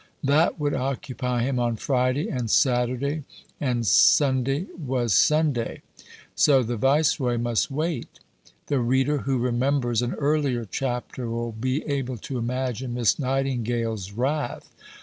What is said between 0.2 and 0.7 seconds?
That